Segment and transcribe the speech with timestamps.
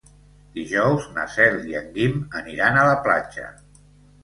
[0.53, 3.49] Dijous na Cel i en Guim aniran a la platja.